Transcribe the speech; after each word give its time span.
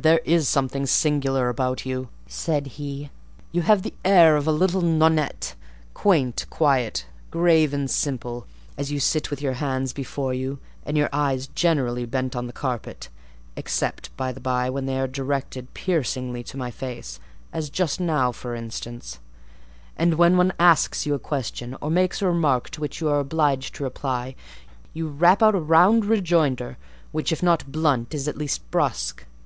there 0.00 0.22
is 0.24 0.48
something 0.48 0.86
singular 0.86 1.50
about 1.50 1.84
you," 1.84 2.08
said 2.26 2.66
he: 2.78 3.10
"you 3.50 3.60
have 3.60 3.82
the 3.82 3.92
air 4.06 4.36
of 4.38 4.46
a 4.46 4.50
little 4.50 4.80
nonnette; 4.80 5.52
quaint, 5.92 6.46
quiet, 6.48 7.04
grave, 7.30 7.74
and 7.74 7.90
simple, 7.90 8.46
as 8.78 8.90
you 8.90 8.98
sit 8.98 9.28
with 9.30 9.42
your 9.42 9.52
hands 9.52 9.92
before 9.92 10.32
you, 10.32 10.58
and 10.86 10.96
your 10.96 11.10
eyes 11.12 11.46
generally 11.48 12.06
bent 12.06 12.34
on 12.34 12.46
the 12.46 12.54
carpet 12.54 13.10
(except, 13.54 14.08
by 14.16 14.32
the 14.32 14.40
bye, 14.40 14.70
when 14.70 14.86
they 14.86 14.98
are 14.98 15.06
directed 15.06 15.74
piercingly 15.74 16.42
to 16.42 16.56
my 16.56 16.70
face; 16.70 17.20
as 17.52 17.68
just 17.68 18.00
now, 18.00 18.32
for 18.32 18.54
instance); 18.54 19.18
and 19.98 20.14
when 20.14 20.38
one 20.38 20.54
asks 20.58 21.04
you 21.04 21.12
a 21.12 21.18
question, 21.18 21.76
or 21.82 21.90
makes 21.90 22.22
a 22.22 22.26
remark 22.26 22.70
to 22.70 22.80
which 22.80 23.02
you 23.02 23.10
are 23.10 23.20
obliged 23.20 23.74
to 23.74 23.84
reply, 23.84 24.34
you 24.94 25.06
rap 25.06 25.42
out 25.42 25.54
a 25.54 25.60
round 25.60 26.06
rejoinder, 26.06 26.78
which, 27.10 27.30
if 27.30 27.42
not 27.42 27.70
blunt, 27.70 28.14
is 28.14 28.26
at 28.26 28.38
least 28.38 28.62
brusque. 28.70 29.26